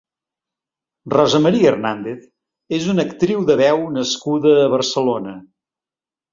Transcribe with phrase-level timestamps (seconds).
[1.13, 2.25] Rosa María Hernández
[2.79, 5.39] és una actriu de veu nascuda a Barcelona.